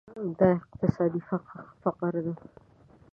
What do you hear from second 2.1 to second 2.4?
ده.